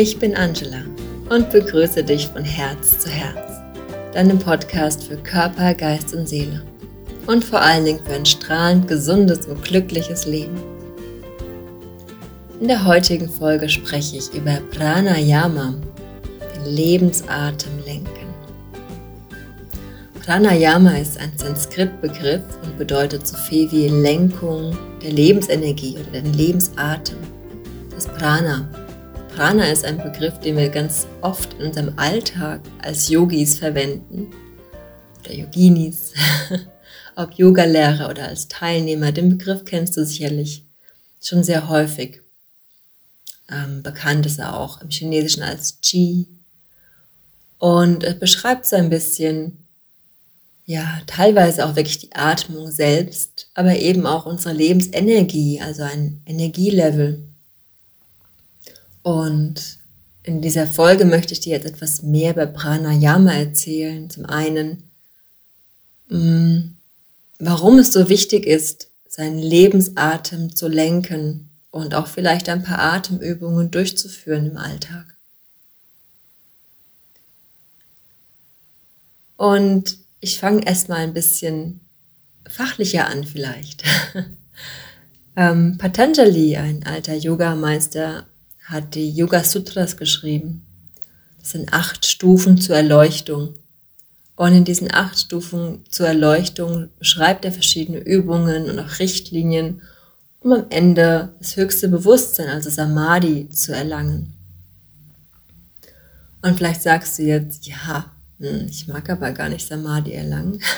Ich 0.00 0.16
bin 0.16 0.36
Angela 0.36 0.82
und 1.28 1.50
begrüße 1.50 2.04
dich 2.04 2.28
von 2.28 2.44
Herz 2.44 3.00
zu 3.00 3.10
Herz, 3.10 3.60
deinem 4.14 4.38
Podcast 4.38 5.02
für 5.02 5.16
Körper, 5.16 5.74
Geist 5.74 6.14
und 6.14 6.28
Seele 6.28 6.62
und 7.26 7.44
vor 7.44 7.60
allen 7.60 7.84
Dingen 7.84 8.06
für 8.06 8.12
ein 8.12 8.24
strahlend 8.24 8.86
gesundes 8.86 9.46
und 9.46 9.60
glückliches 9.64 10.24
Leben. 10.24 10.56
In 12.60 12.68
der 12.68 12.84
heutigen 12.84 13.28
Folge 13.28 13.68
spreche 13.68 14.18
ich 14.18 14.32
über 14.32 14.60
Pranayama, 14.70 15.74
den 16.54 16.72
Lebensatem 16.72 17.72
lenken. 17.84 18.28
Pranayama 20.24 20.92
ist 20.92 21.18
ein 21.18 21.32
Sanskrit-Begriff 21.36 22.44
und 22.62 22.78
bedeutet 22.78 23.26
so 23.26 23.36
viel 23.36 23.68
wie 23.72 23.88
Lenkung 23.88 24.78
der 25.02 25.10
Lebensenergie 25.10 25.98
oder 25.98 26.20
den 26.20 26.34
Lebensatem, 26.34 27.16
das 27.96 28.06
Prana. 28.06 28.68
Prana 29.38 29.70
ist 29.70 29.84
ein 29.84 30.02
Begriff, 30.02 30.40
den 30.40 30.56
wir 30.56 30.68
ganz 30.68 31.06
oft 31.20 31.54
in 31.60 31.66
unserem 31.66 31.96
Alltag 31.96 32.60
als 32.82 33.08
Yogis 33.08 33.56
verwenden 33.56 34.32
oder 35.20 35.32
Yoginis, 35.32 36.12
ob 37.14 37.34
Yogalehrer 37.34 38.10
oder 38.10 38.26
als 38.26 38.48
Teilnehmer. 38.48 39.12
Den 39.12 39.28
Begriff 39.28 39.64
kennst 39.64 39.96
du 39.96 40.04
sicherlich 40.04 40.64
schon 41.22 41.44
sehr 41.44 41.68
häufig. 41.68 42.20
Ähm, 43.48 43.84
bekannt 43.84 44.26
ist 44.26 44.40
er 44.40 44.58
auch 44.58 44.82
im 44.82 44.90
Chinesischen 44.90 45.44
als 45.44 45.80
Qi. 45.82 46.26
Und 47.58 48.02
es 48.02 48.18
beschreibt 48.18 48.66
so 48.66 48.74
ein 48.74 48.90
bisschen, 48.90 49.58
ja, 50.64 51.00
teilweise 51.06 51.64
auch 51.64 51.76
wirklich 51.76 52.00
die 52.00 52.12
Atmung 52.12 52.72
selbst, 52.72 53.50
aber 53.54 53.76
eben 53.76 54.04
auch 54.04 54.26
unsere 54.26 54.52
Lebensenergie, 54.52 55.60
also 55.60 55.84
ein 55.84 56.22
Energielevel. 56.26 57.27
Und 59.02 59.78
in 60.22 60.42
dieser 60.42 60.66
Folge 60.66 61.04
möchte 61.04 61.32
ich 61.32 61.40
dir 61.40 61.52
jetzt 61.52 61.66
etwas 61.66 62.02
mehr 62.02 62.32
über 62.32 62.46
Pranayama 62.46 63.32
erzählen. 63.32 64.10
Zum 64.10 64.26
einen, 64.26 64.82
mm, 66.08 66.76
warum 67.38 67.78
es 67.78 67.92
so 67.92 68.08
wichtig 68.08 68.46
ist, 68.46 68.88
seinen 69.08 69.38
Lebensatem 69.38 70.54
zu 70.54 70.68
lenken 70.68 71.48
und 71.70 71.94
auch 71.94 72.06
vielleicht 72.06 72.48
ein 72.48 72.62
paar 72.62 72.78
Atemübungen 72.78 73.70
durchzuführen 73.70 74.50
im 74.50 74.56
Alltag. 74.56 75.16
Und 79.36 79.98
ich 80.20 80.38
fange 80.38 80.66
erstmal 80.66 81.00
ein 81.00 81.14
bisschen 81.14 81.80
fachlicher 82.48 83.06
an 83.06 83.24
vielleicht. 83.24 83.84
ähm, 85.36 85.78
Patanjali, 85.78 86.56
ein 86.56 86.84
alter 86.84 87.14
Yogameister, 87.14 88.26
hat 88.68 88.94
die 88.94 89.10
Yoga 89.10 89.42
Sutras 89.44 89.96
geschrieben. 89.96 90.66
Das 91.40 91.50
sind 91.50 91.72
acht 91.72 92.04
Stufen 92.04 92.60
zur 92.60 92.76
Erleuchtung. 92.76 93.54
Und 94.36 94.52
in 94.52 94.64
diesen 94.64 94.92
acht 94.92 95.18
Stufen 95.18 95.84
zur 95.88 96.06
Erleuchtung 96.06 96.90
beschreibt 96.98 97.44
er 97.44 97.52
verschiedene 97.52 97.98
Übungen 97.98 98.70
und 98.70 98.78
auch 98.78 98.98
Richtlinien, 98.98 99.82
um 100.40 100.52
am 100.52 100.66
Ende 100.70 101.34
das 101.38 101.56
höchste 101.56 101.88
Bewusstsein, 101.88 102.48
also 102.48 102.70
Samadhi, 102.70 103.50
zu 103.50 103.74
erlangen. 103.74 104.34
Und 106.42 106.56
vielleicht 106.56 106.82
sagst 106.82 107.18
du 107.18 107.22
jetzt, 107.22 107.66
ja, 107.66 108.12
hm, 108.38 108.66
ich 108.70 108.86
mag 108.86 109.08
aber 109.10 109.32
gar 109.32 109.48
nicht 109.48 109.66
Samadhi 109.66 110.12
erlangen. 110.12 110.60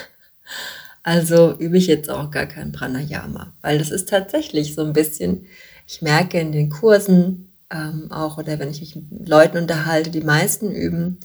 Also 1.02 1.56
übe 1.56 1.78
ich 1.78 1.86
jetzt 1.86 2.10
auch 2.10 2.30
gar 2.30 2.44
kein 2.44 2.72
Pranayama, 2.72 3.54
weil 3.62 3.78
das 3.78 3.90
ist 3.90 4.10
tatsächlich 4.10 4.74
so 4.74 4.84
ein 4.84 4.92
bisschen, 4.92 5.46
ich 5.86 6.02
merke 6.02 6.38
in 6.38 6.52
den 6.52 6.68
Kursen 6.68 7.49
ähm, 7.70 8.10
auch 8.10 8.38
oder 8.38 8.58
wenn 8.58 8.70
ich 8.70 8.80
mich 8.80 8.96
mit 8.96 9.28
Leuten 9.28 9.58
unterhalte, 9.58 10.10
die 10.10 10.20
meisten 10.20 10.70
üben, 10.70 11.18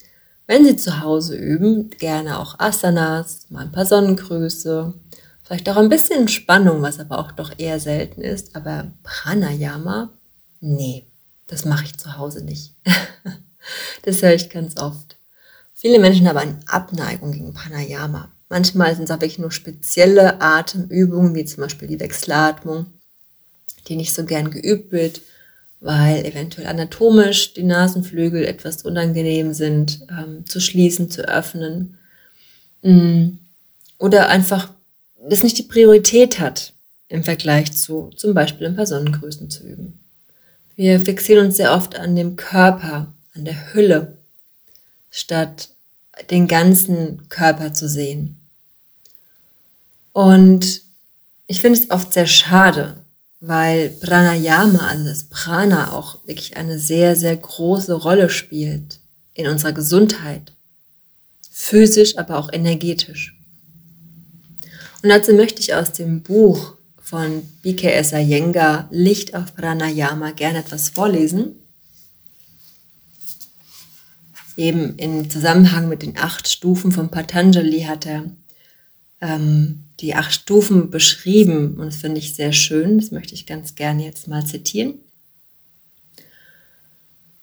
wenn 0.48 0.64
sie 0.64 0.76
zu 0.76 1.02
Hause 1.02 1.36
üben, 1.36 1.90
gerne 1.90 2.40
auch 2.40 2.60
Asanas, 2.60 3.48
mal 3.50 3.64
ein 3.64 3.72
paar 3.72 3.86
Sonnengrüße, 3.86 4.94
vielleicht 5.44 5.70
auch 5.70 5.78
ein 5.78 5.90
bisschen 5.90 6.22
Entspannung, 6.22 6.82
was 6.82 7.00
aber 7.00 7.20
auch 7.20 7.32
doch 7.32 7.52
eher 7.58 7.80
selten 7.80 8.22
ist, 8.22 8.56
aber 8.56 8.92
Pranayama, 9.04 10.10
nee, 10.60 11.06
das 11.48 11.66
mache 11.66 11.86
ich 11.86 11.98
zu 11.98 12.18
Hause 12.18 12.44
nicht. 12.44 12.76
das 14.04 14.22
höre 14.22 14.34
ich 14.34 14.50
ganz 14.50 14.78
oft. 14.78 15.18
Viele 15.74 16.00
Menschen 16.00 16.28
haben 16.28 16.38
eine 16.38 16.60
Abneigung 16.68 17.32
gegen 17.32 17.54
Pranayama. 17.54 18.30
Manchmal 18.50 18.96
sind 18.96 19.06
es 19.06 19.12
auch 19.12 19.16
wirklich 19.16 19.40
nur 19.40 19.52
spezielle 19.52 20.42
Atemübungen, 20.42 21.34
wie 21.36 21.46
zum 21.46 21.64
Beispiel 21.64 21.88
die 21.88 22.00
Wechselatmung, 22.00 22.86
die 23.88 23.96
nicht 23.96 24.14
so 24.14 24.26
gern 24.26 24.52
geübt 24.52 24.92
wird, 24.92 25.22
weil 25.80 26.26
eventuell 26.26 26.68
anatomisch 26.68 27.54
die 27.54 27.64
Nasenflügel 27.64 28.44
etwas 28.46 28.84
unangenehm 28.84 29.54
sind, 29.54 30.00
ähm, 30.10 30.46
zu 30.46 30.60
schließen, 30.60 31.12
zu 31.12 31.28
öffnen. 31.28 31.98
Mm. 32.82 33.38
Oder 33.98 34.30
einfach 34.30 34.70
das 35.30 35.44
nicht 35.44 35.58
die 35.58 35.64
Priorität 35.64 36.40
hat 36.40 36.74
im 37.08 37.24
Vergleich 37.24 37.72
zu 37.74 38.12
zum 38.16 38.34
Beispiel 38.34 38.68
ein 38.68 38.76
paar 38.76 38.88
Sonnengrößen 38.88 39.50
zu 39.50 39.64
üben. 39.64 40.00
Wir 40.76 41.00
fixieren 41.00 41.48
uns 41.48 41.58
sehr 41.58 41.74
oft 41.74 41.96
an 41.96 42.16
dem 42.16 42.36
Körper, 42.36 43.14
an 43.34 43.46
der 43.46 43.74
Hülle, 43.74 44.18
statt 45.10 45.70
den 46.30 46.48
ganzen 46.48 47.28
Körper 47.30 47.74
zu 47.74 47.88
sehen. 47.88 48.38
Und 50.12 50.82
ich 51.48 51.62
finde 51.62 51.80
es 51.80 51.92
oft 51.92 52.14
sehr 52.14 52.28
schade, 52.28 52.98
weil 53.46 53.90
Pranayama, 53.90 54.88
also 54.88 55.06
das 55.06 55.26
Prana, 55.26 55.94
auch 55.94 56.20
wirklich 56.26 56.58
eine 56.58 56.80
sehr, 56.80 57.16
sehr 57.16 57.36
große 57.36 57.94
Rolle 57.94 58.30
spielt 58.30 59.00
in 59.34 59.48
unserer 59.48 59.74
Gesundheit. 59.74 60.54
Physisch, 61.52 62.18
aber 62.18 62.38
auch 62.38 62.52
energetisch. 62.52 63.38
Und 65.04 65.10
dazu 65.10 65.34
möchte 65.34 65.62
ich 65.62 65.74
aus 65.74 65.92
dem 65.92 66.22
Buch 66.22 66.74
von 67.00 67.44
BKS 67.62 68.14
Iyengar 68.14 68.88
Licht 68.90 69.36
auf 69.36 69.56
Pranayama 69.56 70.32
gerne 70.32 70.60
etwas 70.60 70.90
vorlesen 70.90 71.56
eben 74.58 74.96
im 74.98 75.30
Zusammenhang 75.30 75.90
mit 75.90 76.02
den 76.02 76.18
acht 76.18 76.48
Stufen 76.48 76.92
von 76.92 77.10
Patanjali 77.10 77.82
hat 77.82 78.06
er 78.06 78.26
ähm, 79.22 79.84
die 80.00 80.16
acht 80.16 80.34
Stufen 80.34 80.90
beschrieben 80.90 81.76
und 81.78 81.88
das 81.88 81.98
finde 81.98 82.20
ich 82.20 82.36
sehr 82.36 82.52
schön. 82.52 82.98
Das 82.98 83.12
möchte 83.12 83.34
ich 83.34 83.46
ganz 83.46 83.76
gerne 83.76 84.04
jetzt 84.04 84.28
mal 84.28 84.46
zitieren. 84.46 84.96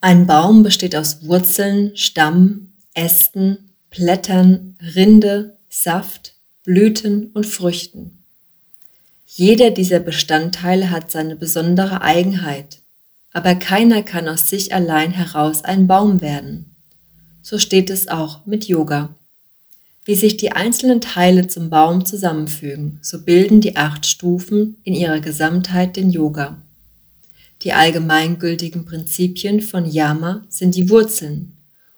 Ein 0.01 0.27
Baum 0.27 0.63
besteht 0.63 0.97
aus 0.97 1.25
Wurzeln, 1.25 1.97
Stamm, 1.97 2.73
Ästen, 2.95 3.71
Blättern, 3.91 4.77
Rinde, 4.95 5.57
Saft, 5.69 6.35
Blüten 6.65 7.31
und 7.35 7.47
Früchten. 7.47 8.19
Jeder 9.27 9.71
dieser 9.71 10.01
Bestandteile 10.01 10.91
hat 10.91 11.11
seine 11.11 11.37
besondere 11.37 12.03
Eigenheit, 12.03 12.81
aber 13.33 13.55
keiner 13.55 14.03
kann 14.03 14.29
aus 14.29 14.51
sich 14.51 14.75
allein 14.75 15.13
heraus 15.13 15.65
ein 15.65 15.87
Baum 15.87 16.21
werden 16.21 16.73
so 17.43 17.59
steht 17.59 17.91
es 17.91 18.09
auch 18.09 18.47
mit 18.47 18.69
Yoga. 18.69 19.15
Wie 20.05 20.15
sich 20.15 20.37
die 20.37 20.53
einzelnen 20.53 21.01
Teile 21.01 21.47
zum 21.47 21.71
Baum 21.71 22.05
zusammenfügen, 22.05 22.99
so 23.03 23.23
bilden 23.23 23.61
die 23.61 23.77
acht 23.77 24.05
Stufen 24.07 24.77
in 24.83 24.95
ihrer 24.95 25.21
Gesamtheit 25.21 25.97
den 25.97 26.11
Yoga. 26.11 26.61
Die 27.63 27.73
allgemeingültigen 27.73 28.85
Prinzipien 28.85 29.61
von 29.61 29.87
Yama 29.87 30.45
sind 30.49 30.75
die 30.75 30.91
Wurzeln 30.91 31.53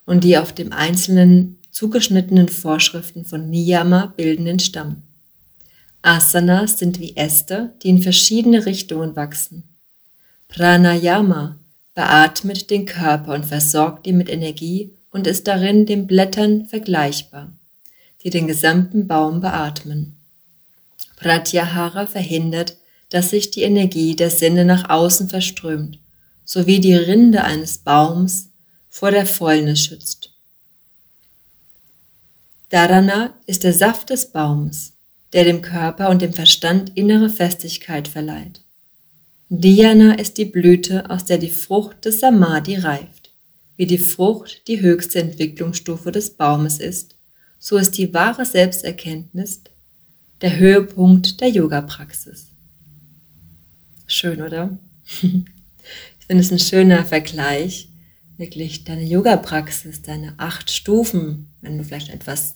und 0.05 0.25
die 0.25 0.37
auf 0.37 0.53
dem 0.53 0.73
einzelnen 0.73 1.59
zugeschnittenen 1.71 2.49
Vorschriften 2.49 3.25
von 3.25 3.51
Niyama 3.51 4.13
bilden 4.17 4.45
den 4.45 4.59
Stamm. 4.61 5.03
Asanas 6.03 6.79
sind 6.79 7.01
wie 7.01 7.17
Äste, 7.17 7.73
die 7.83 7.89
in 7.89 8.03
verschiedene 8.03 8.67
Richtungen 8.67 9.17
wachsen. 9.17 9.65
Pranayama 10.49 11.57
beatmet 11.95 12.71
den 12.71 12.85
Körper 12.85 13.35
und 13.35 13.47
versorgt 13.47 14.07
ihn 14.07 14.19
mit 14.19 14.29
Energie 14.29 14.93
und 15.11 15.27
ist 15.27 15.47
darin 15.47 15.87
den 15.87 16.07
Blättern 16.07 16.67
vergleichbar, 16.67 17.53
die 18.25 18.31
den 18.31 18.47
gesamten 18.47 19.07
Baum 19.07 19.41
beatmen. 19.41 20.17
Pratyahara 21.17 22.07
verhindert, 22.07 22.77
dass 23.11 23.31
sich 23.31 23.51
die 23.51 23.63
Energie 23.63 24.17
der 24.17 24.31
Sinne 24.31 24.65
nach 24.65 24.91
außen 24.91 25.29
verströmt, 25.29 25.99
sowie 26.45 26.81
die 26.81 26.95
Rinde 26.95 27.45
eines 27.45 27.79
Baums 27.79 28.51
vor 28.89 29.11
der 29.11 29.27
Fäulnis 29.27 29.85
schützt. 29.85 30.33
Dharana 32.71 33.35
ist 33.47 33.63
der 33.63 33.73
Saft 33.73 34.11
des 34.11 34.33
Baums, 34.33 34.95
der 35.33 35.45
dem 35.45 35.63
Körper 35.63 36.11
und 36.11 36.23
dem 36.23 36.33
Verstand 36.33 36.97
innere 36.97 37.31
Festigkeit 37.31 38.09
verleiht. 38.09 38.63
Dhyana 39.49 40.15
ist 40.15 40.39
die 40.39 40.45
Blüte, 40.45 41.11
aus 41.11 41.25
der 41.25 41.39
die 41.39 41.51
Frucht 41.51 42.05
des 42.05 42.21
Samadhi 42.21 42.77
reift. 42.77 43.31
Wie 43.77 43.87
die 43.87 43.99
Frucht 43.99 44.67
die 44.67 44.81
höchste 44.81 45.21
Entwicklungsstufe 45.21 46.11
des 46.11 46.31
Baumes 46.31 46.79
ist, 46.81 47.14
so 47.65 47.79
ist 47.79 47.97
die 47.97 48.13
wahre 48.13 48.45
Selbsterkenntnis 48.45 49.63
der 50.43 50.59
Höhepunkt 50.59 51.41
der 51.41 51.49
Yoga-Praxis. 51.49 52.49
Schön, 54.07 54.43
oder? 54.43 54.79
Ich 56.21 56.27
finde 56.27 56.43
es 56.43 56.51
ein 56.51 56.59
schöner 56.59 57.05
Vergleich, 57.05 57.91
wirklich 58.39 58.85
deine 58.85 59.05
Yoga-Praxis, 59.05 60.01
deine 60.01 60.33
acht 60.39 60.71
Stufen, 60.71 61.51
wenn 61.61 61.77
du 61.77 61.85
vielleicht 61.85 62.09
etwas 62.09 62.55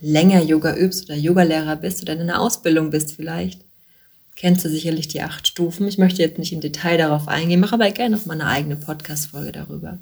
länger 0.00 0.42
Yoga 0.42 0.76
übst 0.76 1.06
oder 1.06 1.16
Yogalehrer 1.16 1.76
bist 1.76 2.02
oder 2.02 2.12
in 2.12 2.20
einer 2.20 2.42
Ausbildung 2.42 2.90
bist 2.90 3.12
vielleicht, 3.12 3.64
kennst 4.36 4.66
du 4.66 4.68
sicherlich 4.68 5.08
die 5.08 5.22
acht 5.22 5.48
Stufen. 5.48 5.88
Ich 5.88 5.96
möchte 5.96 6.20
jetzt 6.20 6.38
nicht 6.38 6.52
im 6.52 6.60
Detail 6.60 6.98
darauf 6.98 7.26
eingehen, 7.26 7.60
mache 7.60 7.76
aber 7.76 7.90
gerne 7.90 8.16
noch 8.16 8.26
mal 8.26 8.34
eine 8.34 8.46
eigene 8.46 8.76
Podcast-Folge 8.76 9.52
darüber. 9.52 9.98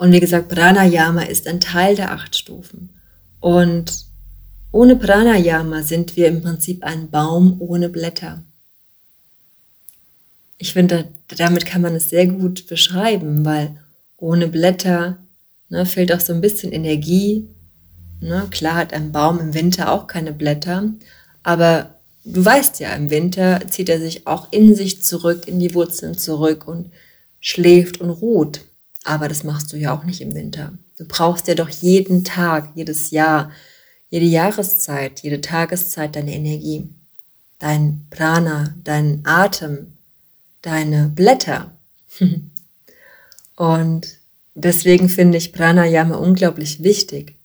Und 0.00 0.12
wie 0.12 0.20
gesagt, 0.20 0.48
Pranayama 0.48 1.24
ist 1.24 1.46
ein 1.46 1.60
Teil 1.60 1.94
der 1.94 2.12
acht 2.12 2.34
Stufen. 2.34 2.88
Und 3.38 4.06
ohne 4.72 4.96
Pranayama 4.96 5.82
sind 5.82 6.16
wir 6.16 6.26
im 6.28 6.40
Prinzip 6.40 6.82
ein 6.84 7.10
Baum 7.10 7.56
ohne 7.60 7.90
Blätter. 7.90 8.42
Ich 10.56 10.72
finde, 10.72 11.08
damit 11.36 11.66
kann 11.66 11.82
man 11.82 11.94
es 11.94 12.08
sehr 12.08 12.26
gut 12.26 12.66
beschreiben, 12.66 13.44
weil 13.44 13.76
ohne 14.16 14.48
Blätter 14.48 15.18
ne, 15.68 15.84
fehlt 15.84 16.14
auch 16.14 16.20
so 16.20 16.32
ein 16.32 16.40
bisschen 16.40 16.72
Energie. 16.72 17.46
Ne? 18.22 18.46
Klar 18.50 18.76
hat 18.76 18.94
ein 18.94 19.12
Baum 19.12 19.38
im 19.38 19.52
Winter 19.52 19.92
auch 19.92 20.06
keine 20.06 20.32
Blätter, 20.32 20.94
aber 21.42 21.98
du 22.24 22.42
weißt 22.42 22.80
ja, 22.80 22.94
im 22.94 23.10
Winter 23.10 23.60
zieht 23.68 23.90
er 23.90 24.00
sich 24.00 24.26
auch 24.26 24.50
in 24.50 24.74
sich 24.74 25.02
zurück, 25.02 25.46
in 25.46 25.60
die 25.60 25.74
Wurzeln 25.74 26.16
zurück 26.16 26.66
und 26.66 26.90
schläft 27.38 28.00
und 28.00 28.08
ruht. 28.08 28.62
Aber 29.04 29.28
das 29.28 29.44
machst 29.44 29.72
du 29.72 29.76
ja 29.76 29.94
auch 29.94 30.04
nicht 30.04 30.20
im 30.20 30.34
Winter. 30.34 30.72
Du 30.98 31.04
brauchst 31.06 31.48
ja 31.48 31.54
doch 31.54 31.68
jeden 31.68 32.24
Tag, 32.24 32.70
jedes 32.74 33.10
Jahr, 33.10 33.50
jede 34.10 34.26
Jahreszeit, 34.26 35.20
jede 35.20 35.40
Tageszeit 35.40 36.16
deine 36.16 36.34
Energie, 36.34 36.88
dein 37.58 38.06
Prana, 38.10 38.74
dein 38.84 39.22
Atem, 39.24 39.94
deine 40.62 41.08
Blätter. 41.08 41.72
und 43.56 44.18
deswegen 44.54 45.08
finde 45.08 45.38
ich 45.38 45.52
Pranayama 45.52 46.16
unglaublich 46.16 46.82
wichtig. 46.82 47.36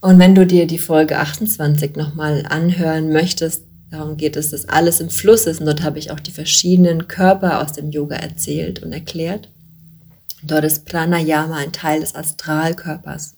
Und 0.00 0.18
wenn 0.18 0.34
du 0.34 0.46
dir 0.46 0.66
die 0.66 0.78
Folge 0.78 1.18
28 1.18 1.96
nochmal 1.96 2.46
anhören 2.48 3.12
möchtest, 3.12 3.64
darum 3.90 4.16
geht 4.16 4.36
es, 4.36 4.50
dass 4.50 4.68
alles 4.68 5.00
im 5.00 5.10
Fluss 5.10 5.46
ist. 5.46 5.60
Und 5.60 5.66
dort 5.66 5.82
habe 5.82 5.98
ich 5.98 6.10
auch 6.10 6.20
die 6.20 6.30
verschiedenen 6.30 7.08
Körper 7.08 7.62
aus 7.62 7.72
dem 7.72 7.90
Yoga 7.90 8.16
erzählt 8.16 8.82
und 8.82 8.92
erklärt. 8.92 9.48
Dort 10.42 10.64
ist 10.64 10.84
Pranayama 10.84 11.56
ein 11.56 11.72
Teil 11.72 12.00
des 12.00 12.14
Astralkörpers. 12.14 13.34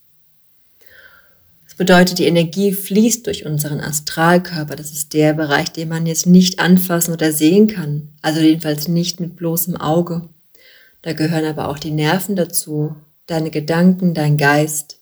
Das 1.64 1.74
bedeutet, 1.76 2.18
die 2.18 2.26
Energie 2.26 2.72
fließt 2.72 3.26
durch 3.26 3.46
unseren 3.46 3.80
Astralkörper. 3.80 4.76
Das 4.76 4.92
ist 4.92 5.14
der 5.14 5.32
Bereich, 5.32 5.72
den 5.72 5.88
man 5.88 6.06
jetzt 6.06 6.26
nicht 6.26 6.60
anfassen 6.60 7.14
oder 7.14 7.32
sehen 7.32 7.68
kann. 7.68 8.10
Also 8.20 8.40
jedenfalls 8.40 8.88
nicht 8.88 9.20
mit 9.20 9.36
bloßem 9.36 9.76
Auge. 9.76 10.28
Da 11.02 11.14
gehören 11.14 11.46
aber 11.46 11.68
auch 11.68 11.78
die 11.78 11.90
Nerven 11.90 12.36
dazu, 12.36 12.96
deine 13.26 13.50
Gedanken, 13.50 14.12
dein 14.12 14.36
Geist, 14.36 14.99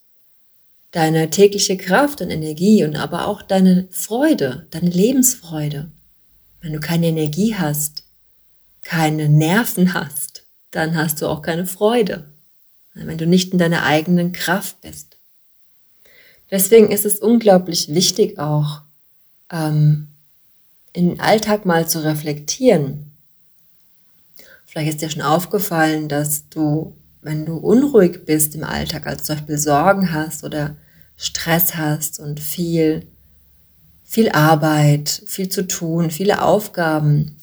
deine 0.90 1.30
tägliche 1.30 1.76
Kraft 1.76 2.20
und 2.20 2.30
Energie 2.30 2.84
und 2.84 2.96
aber 2.96 3.26
auch 3.26 3.42
deine 3.42 3.88
Freude, 3.90 4.66
deine 4.70 4.90
Lebensfreude. 4.90 5.90
Wenn 6.60 6.72
du 6.72 6.80
keine 6.80 7.06
Energie 7.06 7.54
hast, 7.54 8.04
keine 8.82 9.28
Nerven 9.28 9.94
hast, 9.94 10.46
dann 10.70 10.96
hast 10.96 11.20
du 11.20 11.26
auch 11.26 11.42
keine 11.42 11.66
Freude. 11.66 12.32
Wenn 12.94 13.18
du 13.18 13.26
nicht 13.26 13.52
in 13.52 13.58
deiner 13.58 13.84
eigenen 13.84 14.32
Kraft 14.32 14.80
bist. 14.80 15.18
Deswegen 16.50 16.90
ist 16.90 17.04
es 17.04 17.20
unglaublich 17.20 17.94
wichtig 17.94 18.38
auch, 18.38 18.80
ähm, 19.52 20.08
in 20.92 21.10
den 21.10 21.20
Alltag 21.20 21.64
mal 21.64 21.86
zu 21.86 22.02
reflektieren. 22.02 23.12
Vielleicht 24.64 24.88
ist 24.88 25.02
dir 25.02 25.10
schon 25.10 25.22
aufgefallen, 25.22 26.08
dass 26.08 26.48
du 26.48 26.97
wenn 27.20 27.44
du 27.44 27.56
unruhig 27.56 28.24
bist 28.24 28.54
im 28.54 28.64
Alltag, 28.64 29.06
also 29.06 29.24
zum 29.24 29.36
Beispiel 29.36 29.58
Sorgen 29.58 30.12
hast 30.12 30.44
oder 30.44 30.76
Stress 31.16 31.74
hast 31.74 32.20
und 32.20 32.40
viel, 32.40 33.06
viel 34.04 34.30
Arbeit, 34.30 35.22
viel 35.26 35.48
zu 35.48 35.66
tun, 35.66 36.10
viele 36.10 36.42
Aufgaben. 36.42 37.40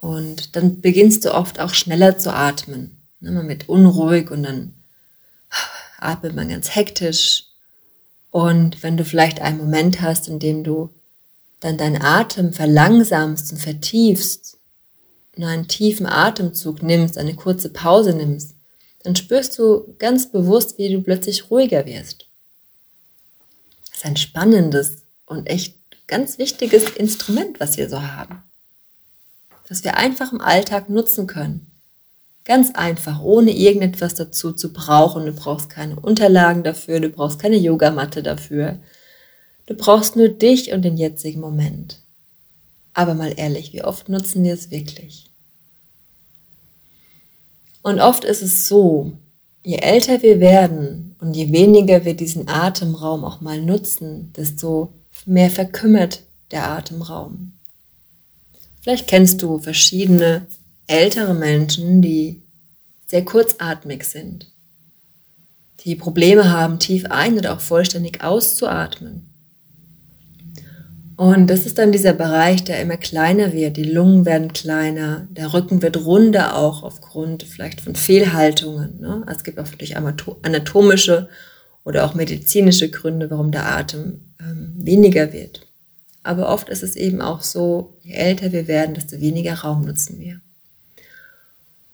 Und 0.00 0.54
dann 0.54 0.80
beginnst 0.80 1.24
du 1.24 1.34
oft 1.34 1.58
auch 1.58 1.74
schneller 1.74 2.16
zu 2.18 2.32
atmen. 2.32 2.96
Ne, 3.20 3.32
man 3.32 3.48
wird 3.48 3.68
unruhig 3.68 4.30
und 4.30 4.44
dann 4.44 4.74
atmet 5.98 6.36
man 6.36 6.48
ganz 6.48 6.74
hektisch. 6.74 7.44
Und 8.30 8.82
wenn 8.82 8.96
du 8.96 9.04
vielleicht 9.04 9.40
einen 9.40 9.58
Moment 9.58 10.00
hast, 10.00 10.28
in 10.28 10.38
dem 10.38 10.62
du 10.62 10.94
dann 11.60 11.76
deinen 11.76 12.00
Atem 12.00 12.52
verlangsamst 12.52 13.50
und 13.52 13.58
vertiefst, 13.58 14.58
einen 15.36 15.68
tiefen 15.68 16.06
Atemzug 16.06 16.82
nimmst, 16.82 17.16
eine 17.16 17.34
kurze 17.34 17.70
Pause 17.70 18.12
nimmst, 18.12 18.54
dann 19.08 19.16
spürst 19.16 19.58
du 19.58 19.94
ganz 19.98 20.30
bewusst, 20.30 20.76
wie 20.76 20.92
du 20.92 21.00
plötzlich 21.00 21.50
ruhiger 21.50 21.86
wirst. 21.86 22.26
Das 23.88 24.00
ist 24.00 24.04
ein 24.04 24.18
spannendes 24.18 25.06
und 25.24 25.46
echt 25.46 25.78
ganz 26.06 26.36
wichtiges 26.36 26.90
Instrument, 26.90 27.58
was 27.58 27.78
wir 27.78 27.88
so 27.88 28.02
haben. 28.02 28.42
Das 29.66 29.82
wir 29.82 29.96
einfach 29.96 30.30
im 30.30 30.42
Alltag 30.42 30.90
nutzen 30.90 31.26
können. 31.26 31.70
Ganz 32.44 32.74
einfach, 32.74 33.22
ohne 33.22 33.50
irgendetwas 33.50 34.14
dazu 34.14 34.52
zu 34.52 34.74
brauchen. 34.74 35.24
Du 35.24 35.32
brauchst 35.32 35.70
keine 35.70 35.98
Unterlagen 35.98 36.62
dafür, 36.62 37.00
du 37.00 37.08
brauchst 37.08 37.38
keine 37.38 37.56
Yogamatte 37.56 38.22
dafür. 38.22 38.78
Du 39.64 39.74
brauchst 39.74 40.16
nur 40.16 40.28
dich 40.28 40.72
und 40.72 40.82
den 40.82 40.98
jetzigen 40.98 41.40
Moment. 41.40 42.02
Aber 42.92 43.14
mal 43.14 43.32
ehrlich, 43.34 43.72
wie 43.72 43.84
oft 43.84 44.10
nutzen 44.10 44.44
wir 44.44 44.52
es 44.52 44.70
wirklich? 44.70 45.27
Und 47.88 48.00
oft 48.00 48.24
ist 48.24 48.42
es 48.42 48.68
so, 48.68 49.12
je 49.64 49.76
älter 49.76 50.20
wir 50.20 50.40
werden 50.40 51.16
und 51.20 51.32
je 51.32 51.52
weniger 51.52 52.04
wir 52.04 52.12
diesen 52.12 52.46
Atemraum 52.46 53.24
auch 53.24 53.40
mal 53.40 53.62
nutzen, 53.62 54.30
desto 54.36 54.92
mehr 55.24 55.50
verkümmert 55.50 56.20
der 56.50 56.68
Atemraum. 56.68 57.54
Vielleicht 58.82 59.08
kennst 59.08 59.40
du 59.40 59.58
verschiedene 59.58 60.44
ältere 60.86 61.32
Menschen, 61.32 62.02
die 62.02 62.42
sehr 63.06 63.24
kurzatmig 63.24 64.04
sind, 64.04 64.52
die 65.80 65.94
Probleme 65.94 66.50
haben, 66.50 66.78
tief 66.78 67.06
ein- 67.06 67.38
oder 67.38 67.54
auch 67.54 67.60
vollständig 67.60 68.22
auszuatmen. 68.22 69.30
Und 71.18 71.48
das 71.48 71.66
ist 71.66 71.78
dann 71.78 71.90
dieser 71.90 72.12
Bereich, 72.12 72.62
der 72.62 72.80
immer 72.80 72.96
kleiner 72.96 73.52
wird. 73.52 73.76
Die 73.76 73.82
Lungen 73.82 74.24
werden 74.24 74.52
kleiner, 74.52 75.26
der 75.32 75.52
Rücken 75.52 75.82
wird 75.82 76.04
runder 76.04 76.54
auch 76.54 76.84
aufgrund 76.84 77.42
vielleicht 77.42 77.80
von 77.80 77.96
Fehlhaltungen. 77.96 79.00
Ne? 79.00 79.24
Also 79.26 79.38
es 79.38 79.42
gibt 79.42 79.58
auch 79.58 79.64
natürlich 79.64 79.96
anatomische 79.96 81.28
oder 81.82 82.04
auch 82.04 82.14
medizinische 82.14 82.88
Gründe, 82.88 83.32
warum 83.32 83.50
der 83.50 83.66
Atem 83.66 84.20
ähm, 84.38 84.74
weniger 84.76 85.32
wird. 85.32 85.66
Aber 86.22 86.50
oft 86.50 86.68
ist 86.68 86.84
es 86.84 86.94
eben 86.94 87.20
auch 87.20 87.42
so, 87.42 87.96
je 88.04 88.12
älter 88.12 88.52
wir 88.52 88.68
werden, 88.68 88.94
desto 88.94 89.20
weniger 89.20 89.54
Raum 89.54 89.86
nutzen 89.86 90.20
wir. 90.20 90.40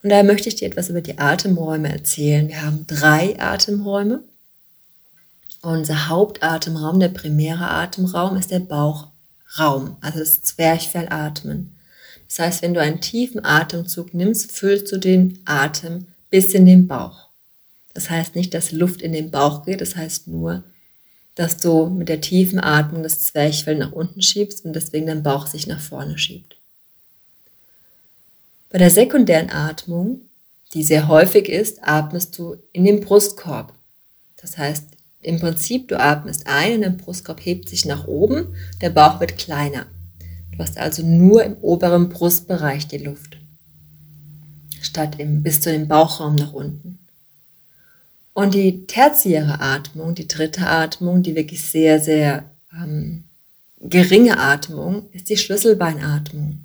Und 0.02 0.10
daher 0.10 0.24
möchte 0.24 0.50
ich 0.50 0.56
dir 0.56 0.68
etwas 0.68 0.90
über 0.90 1.00
die 1.00 1.16
Atemräume 1.16 1.90
erzählen. 1.90 2.48
Wir 2.48 2.60
haben 2.60 2.84
drei 2.86 3.40
Atemräume. 3.40 4.22
Unser 5.62 6.10
Hauptatemraum, 6.10 7.00
der 7.00 7.08
primäre 7.08 7.70
Atemraum, 7.70 8.36
ist 8.36 8.50
der 8.50 8.58
Bauch, 8.58 9.13
Raum, 9.58 9.96
also 10.00 10.18
das 10.18 10.42
Zwerchfellatmen. 10.42 11.76
Das 12.28 12.38
heißt, 12.38 12.62
wenn 12.62 12.74
du 12.74 12.80
einen 12.80 13.00
tiefen 13.00 13.44
Atemzug 13.44 14.14
nimmst, 14.14 14.50
füllst 14.52 14.90
du 14.90 14.98
den 14.98 15.38
Atem 15.44 16.06
bis 16.30 16.54
in 16.54 16.66
den 16.66 16.86
Bauch. 16.88 17.28
Das 17.92 18.10
heißt 18.10 18.34
nicht, 18.34 18.54
dass 18.54 18.72
Luft 18.72 19.02
in 19.02 19.12
den 19.12 19.30
Bauch 19.30 19.64
geht, 19.64 19.80
das 19.80 19.94
heißt 19.94 20.26
nur, 20.26 20.64
dass 21.36 21.58
du 21.58 21.86
mit 21.86 22.08
der 22.08 22.20
tiefen 22.20 22.58
Atmung 22.58 23.02
das 23.02 23.22
Zwerchfell 23.22 23.76
nach 23.76 23.92
unten 23.92 24.22
schiebst 24.22 24.64
und 24.64 24.72
deswegen 24.74 25.06
dein 25.06 25.22
Bauch 25.22 25.46
sich 25.46 25.66
nach 25.66 25.80
vorne 25.80 26.18
schiebt. 26.18 26.56
Bei 28.70 28.78
der 28.78 28.90
sekundären 28.90 29.50
Atmung, 29.50 30.22
die 30.72 30.82
sehr 30.82 31.06
häufig 31.06 31.48
ist, 31.48 31.78
atmest 31.82 32.36
du 32.38 32.56
in 32.72 32.84
den 32.84 33.00
Brustkorb. 33.00 33.72
Das 34.36 34.58
heißt, 34.58 34.93
im 35.24 35.40
Prinzip, 35.40 35.88
du 35.88 35.98
atmest 35.98 36.46
ein 36.46 36.76
und 36.76 36.82
dein 36.82 36.96
Brustkorb 36.98 37.44
hebt 37.44 37.68
sich 37.68 37.84
nach 37.84 38.06
oben, 38.06 38.54
der 38.80 38.90
Bauch 38.90 39.20
wird 39.20 39.38
kleiner. 39.38 39.86
Du 40.52 40.58
hast 40.58 40.78
also 40.78 41.02
nur 41.04 41.42
im 41.44 41.56
oberen 41.62 42.10
Brustbereich 42.10 42.86
die 42.86 42.98
Luft, 42.98 43.38
statt 44.80 45.18
im, 45.18 45.42
bis 45.42 45.60
zu 45.60 45.72
dem 45.72 45.88
Bauchraum 45.88 46.36
nach 46.36 46.52
unten. 46.52 46.98
Und 48.34 48.54
die 48.54 48.86
tertiäre 48.86 49.60
Atmung, 49.60 50.14
die 50.14 50.28
dritte 50.28 50.66
Atmung, 50.66 51.22
die 51.22 51.34
wirklich 51.34 51.64
sehr, 51.64 52.00
sehr 52.00 52.44
ähm, 52.72 53.24
geringe 53.80 54.38
Atmung, 54.38 55.08
ist 55.12 55.30
die 55.30 55.36
Schlüsselbeinatmung 55.36 56.60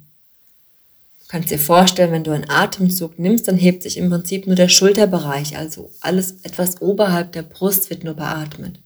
kannst 1.30 1.52
dir 1.52 1.60
vorstellen, 1.60 2.12
wenn 2.12 2.24
du 2.26 2.32
einen 2.32 2.50
Atemzug 2.50 3.18
nimmst, 3.18 3.48
dann 3.48 3.56
hebt 3.56 3.84
sich 3.84 3.98
im 3.98 4.10
Prinzip 4.10 4.48
nur 4.48 4.56
der 4.56 4.68
Schulterbereich, 4.68 5.58
also 5.58 5.92
alles 6.02 6.42
etwas 6.44 6.82
oberhalb 6.82 7.32
der 7.32 7.44
Brust 7.44 7.90
wird 7.90 8.04
nur 8.04 8.16
beatmet. 8.16 8.80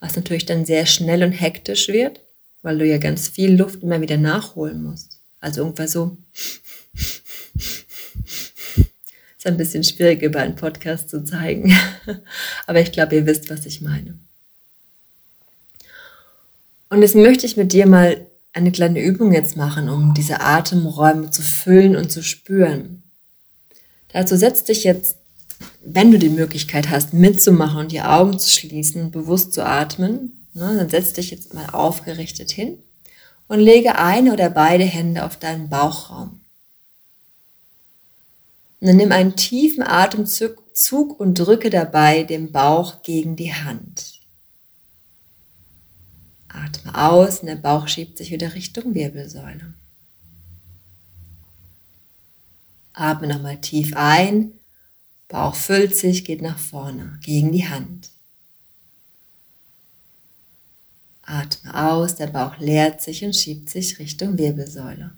Was 0.00 0.16
natürlich 0.16 0.44
dann 0.44 0.66
sehr 0.66 0.84
schnell 0.84 1.22
und 1.22 1.32
hektisch 1.32 1.88
wird, 1.88 2.20
weil 2.62 2.76
du 2.76 2.86
ja 2.86 2.98
ganz 2.98 3.28
viel 3.28 3.54
Luft 3.54 3.82
immer 3.82 4.00
wieder 4.00 4.18
nachholen 4.18 4.82
musst. 4.82 5.20
Also 5.40 5.62
irgendwann 5.62 5.88
so. 5.88 6.18
Ist 9.38 9.46
ein 9.46 9.56
bisschen 9.56 9.84
schwierig 9.84 10.22
über 10.22 10.40
einen 10.40 10.56
Podcast 10.56 11.08
zu 11.08 11.24
zeigen. 11.24 11.72
Aber 12.66 12.80
ich 12.80 12.90
glaube, 12.90 13.14
ihr 13.14 13.26
wisst, 13.26 13.48
was 13.48 13.64
ich 13.64 13.80
meine. 13.80 14.18
Und 16.88 17.02
jetzt 17.02 17.14
möchte 17.14 17.46
ich 17.46 17.56
mit 17.56 17.72
dir 17.72 17.86
mal 17.86 18.26
eine 18.56 18.72
kleine 18.72 19.00
Übung 19.02 19.32
jetzt 19.32 19.56
machen, 19.56 19.90
um 19.90 20.14
diese 20.14 20.40
Atemräume 20.40 21.30
zu 21.30 21.42
füllen 21.42 21.94
und 21.94 22.10
zu 22.10 22.22
spüren. 22.22 23.02
Dazu 24.08 24.34
setz 24.36 24.64
dich 24.64 24.82
jetzt, 24.82 25.18
wenn 25.84 26.10
du 26.10 26.18
die 26.18 26.30
Möglichkeit 26.30 26.88
hast, 26.88 27.12
mitzumachen 27.12 27.80
und 27.80 27.92
die 27.92 28.00
Augen 28.00 28.38
zu 28.38 28.48
schließen, 28.48 29.10
bewusst 29.10 29.52
zu 29.52 29.64
atmen, 29.64 30.48
ne, 30.54 30.74
dann 30.74 30.88
setz 30.88 31.12
dich 31.12 31.30
jetzt 31.30 31.52
mal 31.52 31.66
aufgerichtet 31.66 32.50
hin 32.50 32.78
und 33.46 33.60
lege 33.60 33.98
eine 33.98 34.32
oder 34.32 34.48
beide 34.48 34.84
Hände 34.84 35.24
auf 35.24 35.36
deinen 35.36 35.68
Bauchraum. 35.68 36.40
Und 38.80 38.88
dann 38.88 38.96
nimm 38.96 39.12
einen 39.12 39.36
tiefen 39.36 39.82
Atemzug 39.82 41.20
und 41.20 41.34
drücke 41.34 41.68
dabei 41.68 42.22
den 42.22 42.52
Bauch 42.52 43.02
gegen 43.02 43.36
die 43.36 43.52
Hand. 43.52 44.15
Atme 46.56 46.94
aus 46.94 47.40
und 47.40 47.46
der 47.46 47.56
Bauch 47.56 47.86
schiebt 47.86 48.16
sich 48.18 48.30
wieder 48.30 48.54
Richtung 48.54 48.94
Wirbelsäule. 48.94 49.74
Atme 52.92 53.28
nochmal 53.28 53.60
tief 53.60 53.92
ein, 53.94 54.52
Bauch 55.28 55.54
füllt 55.54 55.94
sich, 55.94 56.24
geht 56.24 56.40
nach 56.40 56.58
vorne, 56.58 57.18
gegen 57.22 57.52
die 57.52 57.68
Hand. 57.68 58.10
Atme 61.22 61.88
aus, 61.88 62.14
der 62.14 62.28
Bauch 62.28 62.58
leert 62.58 63.02
sich 63.02 63.24
und 63.24 63.34
schiebt 63.34 63.68
sich 63.68 63.98
Richtung 63.98 64.38
Wirbelsäule. 64.38 65.12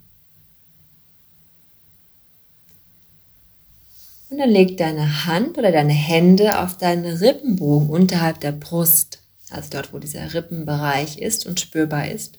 Und 4.30 4.38
dann 4.38 4.50
leg 4.50 4.76
deine 4.76 5.26
Hand 5.26 5.56
oder 5.56 5.72
deine 5.72 5.92
Hände 5.92 6.58
auf 6.60 6.76
deinen 6.76 7.16
Rippenbogen 7.16 7.88
unterhalb 7.88 8.40
der 8.40 8.52
Brust 8.52 9.20
also 9.52 9.70
dort, 9.70 9.92
wo 9.92 9.98
dieser 9.98 10.34
Rippenbereich 10.34 11.18
ist 11.18 11.46
und 11.46 11.60
spürbar 11.60 12.08
ist. 12.08 12.38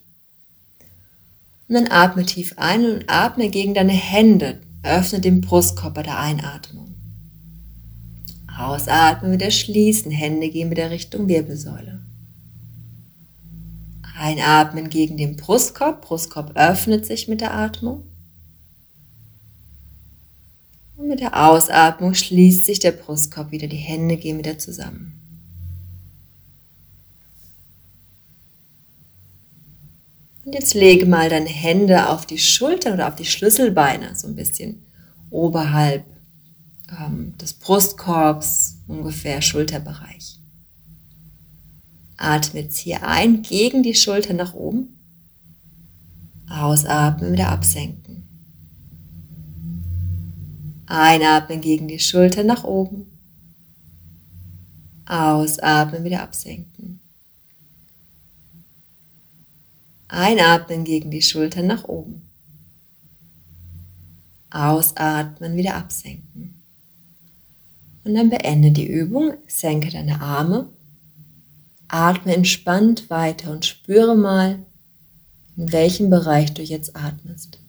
Und 1.67 1.75
dann 1.75 1.87
atme 1.91 2.25
tief 2.25 2.53
ein 2.57 2.85
und 2.85 3.09
atme 3.09 3.49
gegen 3.49 3.73
deine 3.73 3.93
Hände. 3.93 4.59
Öffne 4.81 5.19
den 5.19 5.41
Brustkorb 5.41 5.93
bei 5.93 6.03
der 6.03 6.19
Einatmung. 6.19 6.95
Ausatmen, 8.57 9.31
wieder 9.31 9.51
schließen. 9.51 10.11
Hände 10.11 10.49
gehen 10.49 10.71
wieder 10.71 10.89
Richtung 10.89 11.27
Wirbelsäule. 11.27 12.01
Einatmen 14.17 14.89
gegen 14.89 15.15
den 15.17 15.37
Brustkorb. 15.37 16.01
Brustkorb 16.01 16.57
öffnet 16.57 17.05
sich 17.05 17.27
mit 17.27 17.39
der 17.39 17.53
Atmung. 17.53 18.03
Und 20.97 21.07
mit 21.07 21.21
der 21.21 21.47
Ausatmung 21.47 22.13
schließt 22.13 22.65
sich 22.65 22.79
der 22.79 22.91
Brustkorb 22.91 23.51
wieder. 23.51 23.67
Die 23.67 23.77
Hände 23.77 24.17
gehen 24.17 24.39
wieder 24.39 24.57
zusammen. 24.57 25.18
Und 30.49 30.55
jetzt 30.55 30.73
lege 30.73 31.05
mal 31.05 31.29
deine 31.29 31.47
Hände 31.47 32.09
auf 32.09 32.25
die 32.25 32.39
Schultern 32.39 32.95
oder 32.95 33.07
auf 33.07 33.15
die 33.15 33.25
Schlüsselbeine, 33.27 34.15
so 34.15 34.25
ein 34.25 34.33
bisschen 34.33 34.81
oberhalb 35.29 36.03
ähm, 36.89 37.37
des 37.37 37.53
Brustkorbs, 37.53 38.79
ungefähr 38.87 39.43
Schulterbereich. 39.43 40.39
Atme 42.17 42.61
jetzt 42.61 42.77
hier 42.77 43.05
ein, 43.05 43.43
gegen 43.43 43.83
die 43.83 43.93
Schulter 43.93 44.33
nach 44.33 44.55
oben. 44.55 44.97
Ausatmen, 46.49 47.33
wieder 47.33 47.49
absenken. 47.49 48.27
Einatmen 50.87 51.61
gegen 51.61 51.87
die 51.87 51.99
Schulter 51.99 52.43
nach 52.43 52.63
oben. 52.63 53.05
Ausatmen, 55.05 56.03
wieder 56.03 56.23
absenken. 56.23 57.01
Einatmen 60.09 60.83
gegen 60.83 61.11
die 61.11 61.21
Schultern 61.21 61.67
nach 61.67 61.85
oben. 61.85 62.23
Ausatmen, 64.49 65.55
wieder 65.55 65.75
absenken. 65.75 66.61
Und 68.03 68.15
dann 68.15 68.29
beende 68.29 68.71
die 68.71 68.87
Übung, 68.87 69.33
senke 69.47 69.91
deine 69.91 70.19
Arme, 70.19 70.67
atme 71.87 72.35
entspannt 72.35 73.09
weiter 73.09 73.51
und 73.51 73.65
spüre 73.65 74.15
mal, 74.15 74.59
in 75.55 75.71
welchem 75.71 76.09
Bereich 76.09 76.53
du 76.53 76.63
jetzt 76.63 76.95
atmest. 76.95 77.59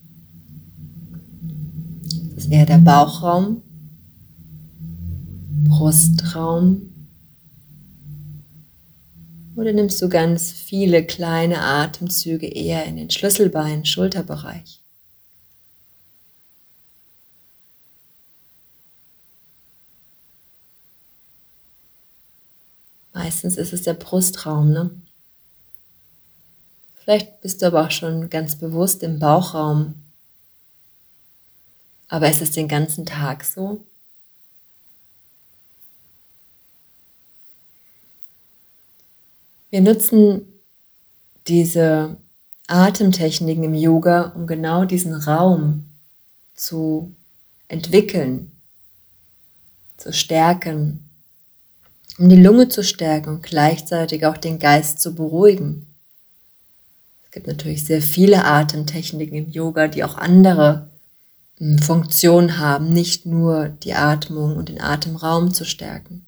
Das 2.34 2.48
wäre 2.48 2.64
der 2.64 2.78
Bauchraum, 2.78 3.60
Brustraum, 5.68 6.89
oder 9.60 9.74
nimmst 9.74 10.00
du 10.00 10.08
ganz 10.08 10.50
viele 10.52 11.04
kleine 11.04 11.60
Atemzüge 11.60 12.46
eher 12.46 12.86
in 12.86 12.96
den 12.96 13.10
Schlüsselbein, 13.10 13.84
Schulterbereich? 13.84 14.80
Meistens 23.12 23.58
ist 23.58 23.74
es 23.74 23.82
der 23.82 23.94
Brustraum, 23.94 24.72
ne? 24.72 24.90
Vielleicht 26.96 27.42
bist 27.42 27.60
du 27.60 27.66
aber 27.66 27.84
auch 27.84 27.90
schon 27.90 28.30
ganz 28.30 28.56
bewusst 28.56 29.02
im 29.02 29.18
Bauchraum. 29.18 29.94
Aber 32.08 32.30
ist 32.30 32.40
es 32.40 32.52
den 32.52 32.68
ganzen 32.68 33.04
Tag 33.04 33.44
so? 33.44 33.84
Wir 39.70 39.80
nutzen 39.80 40.42
diese 41.46 42.16
Atemtechniken 42.66 43.64
im 43.64 43.74
Yoga, 43.74 44.32
um 44.34 44.46
genau 44.46 44.84
diesen 44.84 45.14
Raum 45.14 45.86
zu 46.54 47.14
entwickeln, 47.68 48.52
zu 49.96 50.12
stärken, 50.12 51.08
um 52.18 52.28
die 52.28 52.36
Lunge 52.36 52.68
zu 52.68 52.82
stärken 52.82 53.30
und 53.30 53.42
gleichzeitig 53.42 54.26
auch 54.26 54.36
den 54.36 54.58
Geist 54.58 55.00
zu 55.00 55.14
beruhigen. 55.14 55.86
Es 57.24 57.30
gibt 57.30 57.46
natürlich 57.46 57.84
sehr 57.84 58.02
viele 58.02 58.44
Atemtechniken 58.44 59.36
im 59.36 59.50
Yoga, 59.50 59.86
die 59.86 60.02
auch 60.02 60.16
andere 60.16 60.90
hm, 61.58 61.78
Funktionen 61.78 62.58
haben, 62.58 62.92
nicht 62.92 63.24
nur 63.24 63.68
die 63.68 63.94
Atmung 63.94 64.56
und 64.56 64.68
den 64.68 64.80
Atemraum 64.80 65.54
zu 65.54 65.64
stärken. 65.64 66.26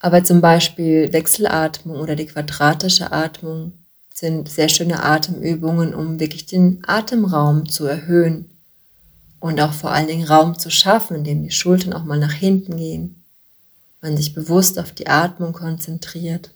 Aber 0.00 0.24
zum 0.24 0.40
Beispiel 0.40 1.12
Wechselatmung 1.12 2.00
oder 2.00 2.16
die 2.16 2.26
quadratische 2.26 3.12
Atmung 3.12 3.74
sind 4.12 4.48
sehr 4.48 4.70
schöne 4.70 5.04
Atemübungen, 5.04 5.94
um 5.94 6.18
wirklich 6.18 6.46
den 6.46 6.82
Atemraum 6.86 7.68
zu 7.68 7.86
erhöhen 7.86 8.50
und 9.40 9.60
auch 9.60 9.72
vor 9.72 9.92
allen 9.92 10.08
Dingen 10.08 10.26
Raum 10.26 10.58
zu 10.58 10.70
schaffen, 10.70 11.16
indem 11.16 11.42
die 11.42 11.50
Schultern 11.50 11.92
auch 11.92 12.04
mal 12.04 12.18
nach 12.18 12.32
hinten 12.32 12.76
gehen, 12.76 13.22
man 14.00 14.16
sich 14.16 14.34
bewusst 14.34 14.78
auf 14.78 14.92
die 14.92 15.06
Atmung 15.06 15.52
konzentriert 15.52 16.54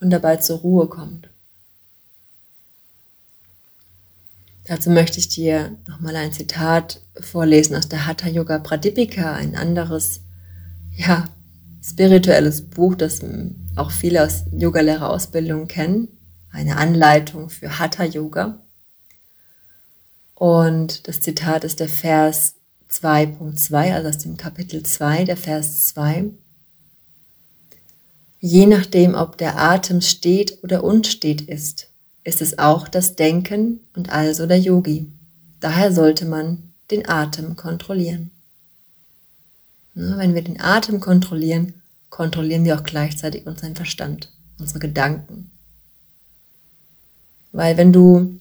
und 0.00 0.10
dabei 0.10 0.36
zur 0.36 0.58
Ruhe 0.58 0.86
kommt. 0.86 1.28
Dazu 4.66 4.88
möchte 4.88 5.18
ich 5.18 5.28
dir 5.28 5.76
nochmal 5.86 6.16
ein 6.16 6.32
Zitat 6.32 7.02
vorlesen 7.20 7.76
aus 7.76 7.88
der 7.88 8.06
Hatha 8.06 8.28
Yoga 8.28 8.58
Pradipika, 8.58 9.34
ein 9.34 9.56
anderes, 9.56 10.20
ja, 10.96 11.28
spirituelles 11.84 12.62
Buch, 12.62 12.94
das 12.94 13.20
auch 13.76 13.90
viele 13.90 14.24
aus 14.24 14.44
Yogalehrerausbildung 14.52 15.68
kennen. 15.68 16.08
Eine 16.50 16.76
Anleitung 16.76 17.50
für 17.50 17.78
Hatha 17.78 18.04
Yoga. 18.04 18.58
Und 20.34 21.06
das 21.08 21.20
Zitat 21.20 21.64
ist 21.64 21.80
der 21.80 21.88
Vers 21.88 22.54
2.2, 22.90 23.92
also 23.92 24.08
aus 24.08 24.18
dem 24.18 24.36
Kapitel 24.36 24.82
2, 24.82 25.24
der 25.24 25.36
Vers 25.36 25.88
2. 25.88 26.30
Je 28.40 28.66
nachdem, 28.66 29.14
ob 29.14 29.36
der 29.36 29.58
Atem 29.58 30.00
steht 30.00 30.62
oder 30.62 30.84
unstet 30.84 31.42
ist, 31.42 31.88
ist 32.24 32.40
es 32.40 32.58
auch 32.58 32.88
das 32.88 33.16
Denken 33.16 33.80
und 33.94 34.10
also 34.10 34.46
der 34.46 34.58
Yogi. 34.58 35.10
Daher 35.60 35.92
sollte 35.92 36.24
man 36.24 36.72
den 36.90 37.08
Atem 37.08 37.56
kontrollieren. 37.56 38.30
Ne, 39.94 40.18
wenn 40.18 40.34
wir 40.34 40.42
den 40.42 40.60
Atem 40.60 41.00
kontrollieren, 41.00 41.82
kontrollieren 42.10 42.64
wir 42.64 42.78
auch 42.78 42.84
gleichzeitig 42.84 43.46
unseren 43.46 43.76
Verstand, 43.76 44.32
unsere 44.58 44.80
Gedanken. 44.80 45.52
Weil 47.52 47.76
wenn 47.76 47.92
du, 47.92 48.38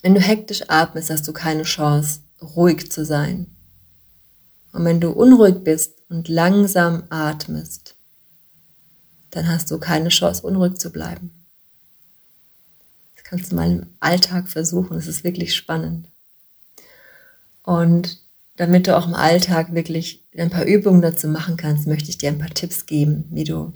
wenn 0.00 0.14
du 0.14 0.20
hektisch 0.20 0.62
atmest, 0.68 1.10
hast 1.10 1.28
du 1.28 1.34
keine 1.34 1.64
Chance, 1.64 2.20
ruhig 2.40 2.90
zu 2.90 3.04
sein. 3.04 3.54
Und 4.72 4.86
wenn 4.86 5.00
du 5.00 5.10
unruhig 5.10 5.62
bist 5.62 5.92
und 6.08 6.28
langsam 6.28 7.02
atmest, 7.10 7.94
dann 9.30 9.48
hast 9.48 9.70
du 9.70 9.78
keine 9.78 10.08
Chance, 10.08 10.42
unruhig 10.46 10.78
zu 10.78 10.90
bleiben. 10.90 11.30
Das 13.16 13.24
kannst 13.24 13.52
du 13.52 13.56
mal 13.56 13.70
im 13.70 13.86
Alltag 14.00 14.48
versuchen, 14.48 14.96
es 14.96 15.06
ist 15.06 15.24
wirklich 15.24 15.54
spannend. 15.54 16.08
Und 17.62 18.21
damit 18.56 18.86
du 18.86 18.96
auch 18.96 19.06
im 19.06 19.14
Alltag 19.14 19.74
wirklich 19.74 20.24
ein 20.36 20.50
paar 20.50 20.64
Übungen 20.64 21.02
dazu 21.02 21.28
machen 21.28 21.56
kannst, 21.56 21.86
möchte 21.86 22.10
ich 22.10 22.18
dir 22.18 22.28
ein 22.28 22.38
paar 22.38 22.50
Tipps 22.50 22.86
geben, 22.86 23.24
wie 23.30 23.44
du 23.44 23.72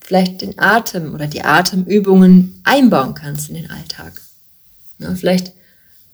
vielleicht 0.00 0.42
den 0.42 0.58
Atem 0.58 1.14
oder 1.14 1.26
die 1.26 1.42
Atemübungen 1.42 2.60
einbauen 2.64 3.14
kannst 3.14 3.48
in 3.48 3.54
den 3.54 3.70
Alltag. 3.70 4.20
Ja, 4.98 5.14
vielleicht 5.14 5.52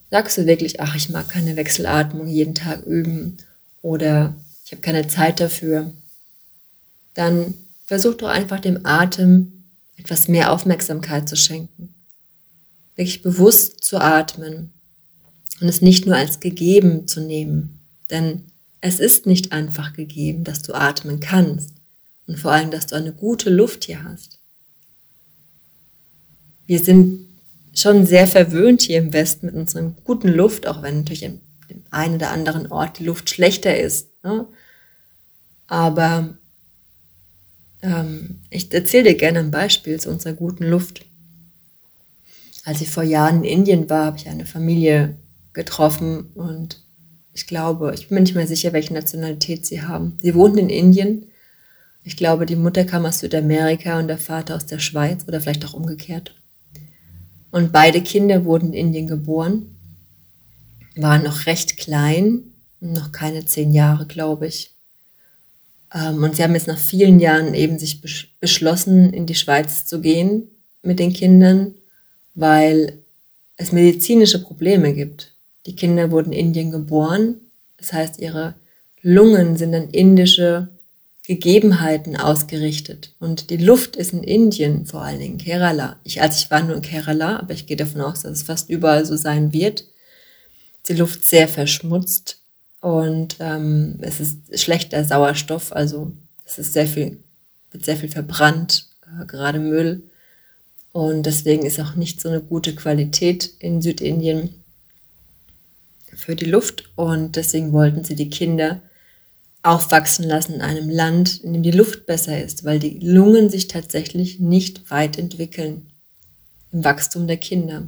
sagst 0.09 0.37
du 0.37 0.45
wirklich, 0.45 0.79
ach, 0.79 0.95
ich 0.95 1.09
mag 1.09 1.29
keine 1.29 1.55
Wechselatmung 1.55 2.27
jeden 2.27 2.55
Tag 2.55 2.83
üben 2.85 3.37
oder 3.81 4.35
ich 4.65 4.71
habe 4.71 4.81
keine 4.81 5.07
Zeit 5.07 5.39
dafür. 5.39 5.91
Dann 7.13 7.53
versuch 7.85 8.15
doch 8.15 8.29
einfach 8.29 8.59
dem 8.59 8.85
Atem 8.85 9.63
etwas 9.97 10.27
mehr 10.27 10.51
Aufmerksamkeit 10.51 11.27
zu 11.27 11.35
schenken. 11.35 11.93
Wirklich 12.95 13.21
bewusst 13.21 13.83
zu 13.83 13.99
atmen 13.99 14.71
und 15.59 15.67
es 15.67 15.81
nicht 15.81 16.05
nur 16.05 16.15
als 16.15 16.39
gegeben 16.39 17.07
zu 17.07 17.21
nehmen. 17.21 17.79
Denn 18.09 18.43
es 18.81 18.99
ist 18.99 19.25
nicht 19.25 19.51
einfach 19.51 19.93
gegeben, 19.93 20.43
dass 20.43 20.61
du 20.61 20.73
atmen 20.73 21.19
kannst 21.19 21.71
und 22.27 22.39
vor 22.39 22.51
allem, 22.51 22.71
dass 22.71 22.87
du 22.87 22.95
eine 22.95 23.11
gute 23.11 23.49
Luft 23.49 23.85
hier 23.85 24.03
hast. 24.03 24.39
Wir 26.65 26.79
sind 26.79 27.27
schon 27.73 28.05
sehr 28.05 28.27
verwöhnt 28.27 28.81
hier 28.81 28.99
im 28.99 29.13
Westen 29.13 29.47
mit 29.47 29.55
unserer 29.55 29.93
guten 30.03 30.29
Luft, 30.29 30.67
auch 30.67 30.81
wenn 30.81 30.99
natürlich 30.99 31.25
an 31.25 31.41
dem 31.69 31.83
einen 31.91 32.15
oder 32.15 32.31
anderen 32.31 32.71
Ort 32.71 32.99
die 32.99 33.05
Luft 33.05 33.29
schlechter 33.29 33.77
ist. 33.77 34.09
Ne? 34.23 34.47
Aber 35.67 36.37
ähm, 37.81 38.41
ich 38.49 38.73
erzähle 38.73 39.11
dir 39.11 39.15
gerne 39.15 39.39
ein 39.39 39.51
Beispiel 39.51 39.99
zu 39.99 40.09
unserer 40.09 40.33
guten 40.33 40.65
Luft. 40.65 41.05
Als 42.65 42.81
ich 42.81 42.89
vor 42.89 43.03
Jahren 43.03 43.43
in 43.43 43.59
Indien 43.59 43.89
war, 43.89 44.05
habe 44.05 44.17
ich 44.17 44.27
eine 44.27 44.45
Familie 44.45 45.17
getroffen 45.59 46.31
und 46.35 46.81
ich 47.33 47.45
glaube, 47.45 47.93
ich 47.93 48.07
bin 48.07 48.15
mir 48.15 48.21
nicht 48.21 48.35
mehr 48.35 48.47
sicher, 48.47 48.71
welche 48.71 48.93
Nationalität 48.93 49.65
sie 49.65 49.81
haben. 49.81 50.17
Sie 50.21 50.33
wohnten 50.33 50.57
in 50.57 50.69
Indien. 50.69 51.25
Ich 52.05 52.15
glaube, 52.15 52.45
die 52.45 52.55
Mutter 52.55 52.85
kam 52.85 53.05
aus 53.05 53.19
Südamerika 53.19 53.99
und 53.99 54.07
der 54.07 54.17
Vater 54.17 54.55
aus 54.55 54.65
der 54.65 54.79
Schweiz 54.79 55.25
oder 55.27 55.41
vielleicht 55.41 55.65
auch 55.65 55.73
umgekehrt. 55.73 56.33
Und 57.51 57.73
beide 57.73 58.01
Kinder 58.01 58.45
wurden 58.45 58.67
in 58.67 58.87
Indien 58.87 59.09
geboren, 59.09 59.75
waren 60.95 61.23
noch 61.23 61.45
recht 61.45 61.75
klein, 61.75 62.53
noch 62.79 63.11
keine 63.11 63.43
zehn 63.43 63.73
Jahre, 63.73 64.05
glaube 64.05 64.47
ich. 64.47 64.75
Ähm, 65.93 66.23
und 66.23 66.37
sie 66.37 66.43
haben 66.43 66.53
jetzt 66.53 66.67
nach 66.67 66.79
vielen 66.79 67.19
Jahren 67.19 67.53
eben 67.53 67.77
sich 67.79 68.01
beschlossen, 68.39 69.11
in 69.11 69.25
die 69.25 69.35
Schweiz 69.35 69.85
zu 69.85 69.99
gehen 69.99 70.47
mit 70.83 70.99
den 70.99 71.11
Kindern, 71.11 71.75
weil 72.33 73.03
es 73.57 73.73
medizinische 73.73 74.41
Probleme 74.41 74.93
gibt. 74.93 75.33
Die 75.65 75.75
Kinder 75.75 76.11
wurden 76.11 76.31
in 76.31 76.47
Indien 76.47 76.71
geboren, 76.71 77.35
das 77.77 77.93
heißt, 77.93 78.19
ihre 78.19 78.55
Lungen 79.01 79.57
sind 79.57 79.73
an 79.73 79.89
indische 79.89 80.69
Gegebenheiten 81.23 82.17
ausgerichtet. 82.17 83.13
Und 83.19 83.49
die 83.49 83.57
Luft 83.57 83.95
ist 83.95 84.13
in 84.13 84.23
Indien, 84.23 84.85
vor 84.85 85.01
allen 85.01 85.19
Dingen 85.19 85.37
Kerala. 85.37 85.97
Ich, 86.03 86.21
als 86.21 86.39
ich 86.39 86.51
war 86.51 86.63
nur 86.63 86.75
in 86.75 86.81
Kerala, 86.81 87.39
aber 87.39 87.53
ich 87.53 87.67
gehe 87.67 87.77
davon 87.77 88.01
aus, 88.01 88.21
dass 88.21 88.31
es 88.31 88.43
fast 88.43 88.69
überall 88.69 89.05
so 89.05 89.15
sein 89.15 89.53
wird. 89.53 89.85
Die 90.87 90.93
Luft 90.93 91.25
sehr 91.25 91.47
verschmutzt 91.47 92.39
und 92.81 93.35
ähm, 93.39 93.97
es 94.01 94.19
ist 94.19 94.59
schlechter 94.59 95.03
Sauerstoff, 95.03 95.73
also 95.73 96.13
es 96.45 96.57
ist 96.57 96.73
sehr 96.73 96.87
viel, 96.87 97.17
wird 97.71 97.85
sehr 97.85 97.97
viel 97.97 98.09
verbrannt, 98.09 98.87
äh, 99.03 99.25
gerade 99.25 99.59
Müll. 99.59 100.03
Und 100.91 101.27
deswegen 101.27 101.65
ist 101.65 101.79
auch 101.79 101.95
nicht 101.95 102.19
so 102.19 102.29
eine 102.29 102.41
gute 102.41 102.73
Qualität 102.73 103.51
in 103.59 103.81
Südindien 103.81 104.63
für 106.19 106.35
die 106.35 106.45
Luft. 106.45 106.89
Und 106.95 107.35
deswegen 107.35 107.71
wollten 107.71 108.03
sie 108.03 108.15
die 108.15 108.29
Kinder 108.29 108.81
aufwachsen 109.63 110.25
lassen 110.25 110.55
in 110.55 110.61
einem 110.61 110.89
Land, 110.89 111.41
in 111.41 111.53
dem 111.53 111.63
die 111.63 111.71
Luft 111.71 112.05
besser 112.05 112.41
ist, 112.41 112.63
weil 112.63 112.79
die 112.79 112.99
Lungen 112.99 113.49
sich 113.49 113.67
tatsächlich 113.67 114.39
nicht 114.39 114.89
weit 114.89 115.17
entwickeln 115.17 115.87
im 116.71 116.83
Wachstum 116.83 117.27
der 117.27 117.37
Kinder. 117.37 117.87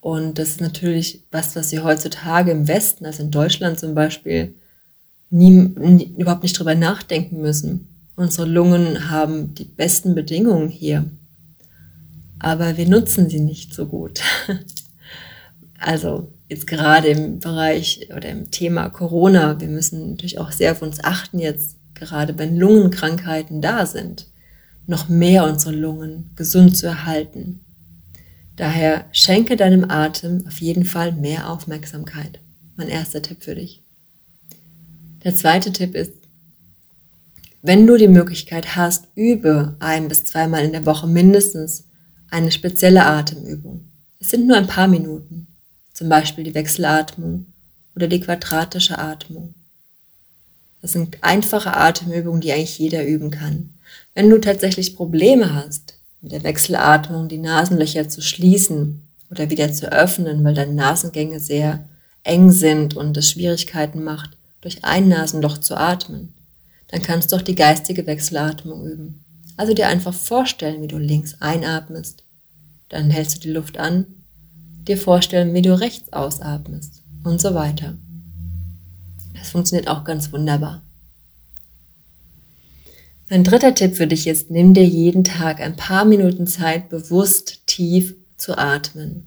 Und 0.00 0.38
das 0.38 0.50
ist 0.50 0.60
natürlich 0.60 1.24
was, 1.30 1.56
was 1.56 1.70
sie 1.70 1.80
heutzutage 1.80 2.50
im 2.50 2.68
Westen, 2.68 3.06
also 3.06 3.22
in 3.22 3.30
Deutschland 3.30 3.78
zum 3.78 3.94
Beispiel, 3.94 4.54
nie, 5.30 5.50
nie, 5.50 6.14
überhaupt 6.16 6.42
nicht 6.42 6.58
drüber 6.58 6.74
nachdenken 6.74 7.40
müssen. 7.40 7.88
Unsere 8.14 8.46
Lungen 8.46 9.10
haben 9.10 9.54
die 9.54 9.64
besten 9.64 10.14
Bedingungen 10.14 10.68
hier, 10.68 11.10
aber 12.38 12.76
wir 12.76 12.88
nutzen 12.88 13.28
sie 13.28 13.40
nicht 13.40 13.74
so 13.74 13.86
gut. 13.86 14.20
Also 15.78 16.32
jetzt 16.48 16.66
gerade 16.66 17.08
im 17.08 17.40
Bereich 17.40 18.08
oder 18.14 18.28
im 18.28 18.50
Thema 18.50 18.88
Corona, 18.90 19.60
wir 19.60 19.68
müssen 19.68 20.10
natürlich 20.10 20.38
auch 20.38 20.52
sehr 20.52 20.72
auf 20.72 20.82
uns 20.82 21.02
achten 21.02 21.38
jetzt, 21.38 21.76
gerade 21.94 22.38
wenn 22.38 22.56
Lungenkrankheiten 22.56 23.60
da 23.60 23.86
sind, 23.86 24.28
noch 24.86 25.08
mehr 25.08 25.44
unsere 25.44 25.74
Lungen 25.74 26.30
gesund 26.36 26.76
zu 26.76 26.86
erhalten. 26.86 27.60
Daher 28.54 29.06
schenke 29.12 29.56
deinem 29.56 29.90
Atem 29.90 30.46
auf 30.46 30.60
jeden 30.60 30.84
Fall 30.84 31.12
mehr 31.12 31.50
Aufmerksamkeit. 31.50 32.40
Mein 32.76 32.88
erster 32.88 33.22
Tipp 33.22 33.42
für 33.42 33.54
dich. 33.54 33.82
Der 35.24 35.34
zweite 35.34 35.72
Tipp 35.72 35.94
ist, 35.94 36.12
wenn 37.62 37.86
du 37.86 37.96
die 37.96 38.08
Möglichkeit 38.08 38.76
hast, 38.76 39.08
übe 39.16 39.76
ein 39.80 40.08
bis 40.08 40.24
zweimal 40.24 40.64
in 40.64 40.72
der 40.72 40.86
Woche 40.86 41.08
mindestens 41.08 41.88
eine 42.30 42.52
spezielle 42.52 43.04
Atemübung. 43.04 43.88
Es 44.20 44.30
sind 44.30 44.46
nur 44.46 44.56
ein 44.56 44.68
paar 44.68 44.86
Minuten 44.86 45.45
zum 45.96 46.10
Beispiel 46.10 46.44
die 46.44 46.54
Wechselatmung 46.54 47.46
oder 47.94 48.06
die 48.06 48.20
quadratische 48.20 48.98
Atmung. 48.98 49.54
Das 50.82 50.92
sind 50.92 51.24
einfache 51.24 51.74
Atemübungen, 51.74 52.42
die 52.42 52.52
eigentlich 52.52 52.78
jeder 52.78 53.06
üben 53.06 53.30
kann. 53.30 53.72
Wenn 54.14 54.28
du 54.28 54.38
tatsächlich 54.38 54.94
Probleme 54.94 55.54
hast, 55.54 55.98
mit 56.20 56.32
der 56.32 56.42
Wechselatmung 56.44 57.28
die 57.28 57.38
Nasenlöcher 57.38 58.10
zu 58.10 58.20
schließen 58.20 59.08
oder 59.30 59.48
wieder 59.48 59.72
zu 59.72 59.90
öffnen, 59.90 60.44
weil 60.44 60.52
deine 60.52 60.74
Nasengänge 60.74 61.40
sehr 61.40 61.88
eng 62.24 62.50
sind 62.50 62.94
und 62.94 63.16
es 63.16 63.30
Schwierigkeiten 63.30 64.04
macht, 64.04 64.36
durch 64.60 64.84
ein 64.84 65.08
Nasenloch 65.08 65.58
zu 65.58 65.76
atmen, 65.76 66.34
dann 66.88 67.00
kannst 67.00 67.32
du 67.32 67.36
auch 67.36 67.42
die 67.42 67.56
geistige 67.56 68.06
Wechselatmung 68.06 68.86
üben. 68.86 69.24
Also 69.56 69.72
dir 69.72 69.88
einfach 69.88 70.12
vorstellen, 70.12 70.82
wie 70.82 70.88
du 70.88 70.98
links 70.98 71.36
einatmest, 71.40 72.22
dann 72.90 73.08
hältst 73.08 73.36
du 73.36 73.40
die 73.40 73.52
Luft 73.52 73.78
an 73.78 74.04
dir 74.86 74.98
vorstellen, 74.98 75.54
wie 75.54 75.62
du 75.62 75.78
rechts 75.78 76.12
ausatmest 76.12 77.02
und 77.24 77.40
so 77.40 77.54
weiter. 77.54 77.94
Das 79.34 79.50
funktioniert 79.50 79.88
auch 79.88 80.04
ganz 80.04 80.32
wunderbar. 80.32 80.82
Mein 83.28 83.42
dritter 83.42 83.74
Tipp 83.74 83.96
für 83.96 84.06
dich 84.06 84.28
ist, 84.28 84.50
nimm 84.50 84.72
dir 84.72 84.86
jeden 84.86 85.24
Tag 85.24 85.60
ein 85.60 85.76
paar 85.76 86.04
Minuten 86.04 86.46
Zeit, 86.46 86.88
bewusst 86.88 87.66
tief 87.66 88.14
zu 88.36 88.56
atmen. 88.56 89.26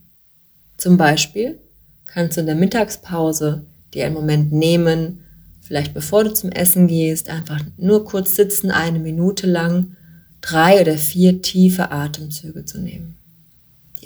Zum 0.78 0.96
Beispiel 0.96 1.60
kannst 2.08 2.38
du 2.38 2.42
in 2.42 2.48
der 2.48 2.56
Mittagspause 2.56 3.66
dir 3.94 4.06
einen 4.06 4.16
Moment 4.16 4.54
nehmen, 4.54 5.26
vielleicht 5.62 5.94
bevor 5.94 6.24
du 6.24 6.34
zum 6.34 6.52
Essen 6.52 6.88
gehst, 6.88 7.30
einfach 7.30 7.60
nur 7.78 8.06
kurz 8.06 8.36
sitzen, 8.36 8.72
eine 8.72 9.00
Minute 9.00 9.48
lang, 9.48 9.98
drei 10.40 10.80
oder 10.80 10.98
vier 10.98 11.42
tiefe 11.42 11.92
Atemzüge 11.92 12.64
zu 12.64 12.80
nehmen 12.80 13.19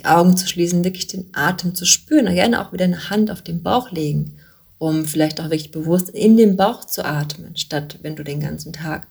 Augen 0.04 0.36
zu 0.36 0.46
schließen, 0.46 0.84
wirklich 0.84 1.06
den 1.06 1.26
Atem 1.32 1.74
zu 1.74 1.84
spüren, 1.84 2.32
gerne 2.34 2.60
auch 2.60 2.72
wieder 2.72 2.84
eine 2.84 3.10
Hand 3.10 3.30
auf 3.30 3.42
den 3.42 3.62
Bauch 3.62 3.90
legen, 3.90 4.38
um 4.78 5.04
vielleicht 5.04 5.40
auch 5.40 5.44
wirklich 5.44 5.70
bewusst 5.70 6.10
in 6.10 6.36
den 6.36 6.56
Bauch 6.56 6.84
zu 6.84 7.04
atmen, 7.04 7.56
statt 7.56 7.98
wenn 8.02 8.16
du 8.16 8.24
den 8.24 8.40
ganzen 8.40 8.72
Tag 8.72 9.06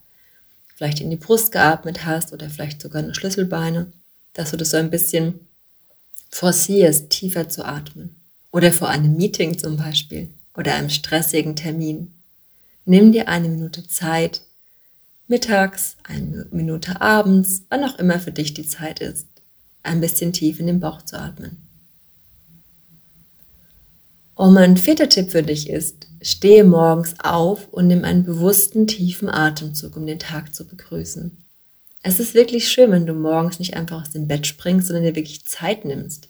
vielleicht 0.75 0.99
in 1.01 1.10
die 1.10 1.17
Brust 1.17 1.51
geatmet 1.51 2.06
hast 2.06 2.34
oder 2.34 2.49
vielleicht 2.49 2.82
sogar 2.82 3.03
eine 3.03 3.15
Schlüsselbeine, 3.15 3.91
dass 4.34 4.51
du 4.51 4.58
das 4.58 4.71
so 4.71 4.77
ein 4.77 4.89
bisschen 4.89 5.39
forcierst, 6.29 7.10
tiefer 7.10 7.49
zu 7.49 7.65
atmen. 7.65 8.15
Oder 8.51 8.71
vor 8.71 8.89
einem 8.89 9.15
Meeting 9.15 9.58
zum 9.58 9.77
Beispiel 9.77 10.29
oder 10.56 10.75
einem 10.75 10.89
stressigen 10.89 11.56
Termin. 11.56 12.13
Nimm 12.86 13.12
dir 13.12 13.27
eine 13.27 13.49
Minute 13.49 13.88
Zeit, 13.88 14.41
mittags, 15.27 15.95
eine 16.03 16.47
Minute 16.51 17.01
abends, 17.01 17.63
wann 17.69 17.84
auch 17.84 17.97
immer 17.97 18.19
für 18.19 18.32
dich 18.32 18.53
die 18.53 18.67
Zeit 18.67 18.99
ist 18.99 19.27
ein 19.84 20.02
bisschen 20.02 20.34
tief 20.34 20.60
in 20.60 20.67
den 20.67 20.80
Bauch 20.80 21.02
zu 21.02 21.19
atmen. 21.19 21.58
Und 24.36 24.54
mein 24.54 24.78
vierter 24.78 25.10
Tipp 25.10 25.32
für 25.32 25.43
dich 25.43 25.69
ist, 25.69 26.08
stehe 26.22 26.63
morgens 26.63 27.15
auf 27.19 27.67
und 27.69 27.88
nimm 27.88 28.04
einen 28.04 28.24
bewussten, 28.24 28.88
tiefen 28.88 29.30
Atemzug, 29.30 29.96
um 29.96 30.08
den 30.08 30.19
Tag 30.19 30.56
zu 30.56 30.65
begrüßen. 30.65 31.38
Es 32.02 32.19
ist 32.19 32.34
wirklich 32.34 32.67
schön, 32.67 32.91
wenn 32.91 33.06
du 33.06 33.13
morgens 33.13 33.60
nicht 33.60 33.76
einfach 33.76 34.02
aus 34.02 34.12
dem 34.12 34.28
Bett 34.28 34.48
springst, 34.48 34.88
sondern 34.88 35.04
dir 35.04 35.15
wirklich 35.15 35.46
Zeit 35.46 35.86
nimmst, 35.86 36.30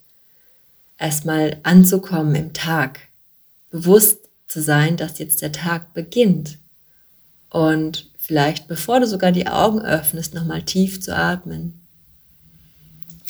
erstmal 1.00 1.58
anzukommen 1.64 2.36
im 2.36 2.54
Tag, 2.54 3.00
bewusst 3.72 4.20
zu 4.48 4.62
sein, 4.62 4.98
dass 4.98 5.18
jetzt 5.18 5.42
der 5.42 5.52
Tag 5.52 5.94
beginnt 5.94 6.60
und 7.50 8.12
vielleicht, 8.18 8.68
bevor 8.68 9.00
du 9.00 9.08
sogar 9.08 9.32
die 9.32 9.48
Augen 9.48 9.82
öffnest, 9.82 10.34
nochmal 10.34 10.64
tief 10.64 11.02
zu 11.02 11.16
atmen, 11.16 11.83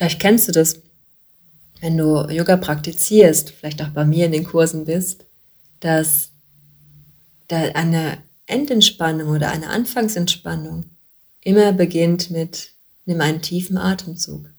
Vielleicht 0.04 0.20
kennst 0.20 0.50
du 0.50 0.52
das, 0.52 0.82
wenn 1.80 1.96
du 1.96 2.28
Yoga 2.30 2.58
praktizierst, 2.58 3.52
vielleicht 3.52 3.82
auch 3.82 3.92
bei 3.92 4.04
mir 4.04 4.26
in 4.26 4.34
den 4.34 4.44
Kursen 4.44 4.84
bist, 4.84 5.24
dass 5.80 6.32
eine 7.48 8.18
Endentspannung 8.46 9.30
oder 9.30 9.50
eine 9.50 9.70
Anfangsentspannung 9.70 10.89
immer 11.39 11.72
beginnt 11.72 12.32
mit, 12.32 12.72
nimm 13.06 13.22
einen 13.22 13.42
tiefen 13.42 13.78
Atemzug. 13.78 14.50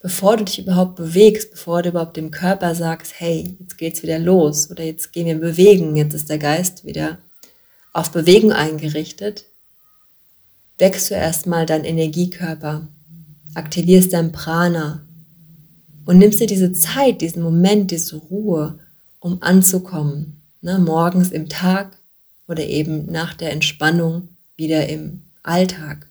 Bevor 0.00 0.38
du 0.38 0.46
dich 0.46 0.60
überhaupt 0.60 0.96
bewegst, 0.96 1.50
bevor 1.50 1.82
du 1.82 1.90
überhaupt 1.90 2.16
dem 2.16 2.30
Körper 2.30 2.74
sagst, 2.74 3.20
hey, 3.20 3.54
jetzt 3.60 3.76
geht's 3.76 4.02
wieder 4.02 4.18
los 4.18 4.70
oder 4.70 4.84
jetzt 4.84 5.12
gehen 5.12 5.26
wir 5.26 5.38
bewegen, 5.38 5.96
jetzt 5.96 6.14
ist 6.14 6.30
der 6.30 6.38
Geist 6.38 6.86
wieder 6.86 7.18
auf 7.92 8.10
Bewegung 8.10 8.52
eingerichtet, 8.52 9.44
wächst 10.78 11.10
du 11.10 11.14
erstmal 11.14 11.66
deinen 11.66 11.84
Energiekörper, 11.84 12.88
aktivierst 13.54 14.12
dein 14.12 14.32
Prana 14.32 15.02
und 16.04 16.18
nimmst 16.18 16.40
dir 16.40 16.46
diese 16.46 16.72
Zeit, 16.72 17.20
diesen 17.20 17.42
Moment, 17.42 17.90
diese 17.90 18.16
Ruhe, 18.16 18.78
um 19.20 19.42
anzukommen. 19.42 20.42
Ne, 20.60 20.78
morgens 20.78 21.30
im 21.30 21.48
Tag 21.48 21.98
oder 22.46 22.64
eben 22.64 23.06
nach 23.10 23.34
der 23.34 23.50
Entspannung 23.50 24.28
wieder 24.56 24.88
im 24.88 25.22
Alltag. 25.42 26.08